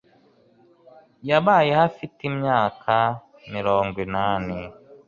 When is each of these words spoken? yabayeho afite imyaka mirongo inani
yabayeho 1.29 1.81
afite 1.89 2.19
imyaka 2.31 2.95
mirongo 3.53 3.95
inani 4.05 4.57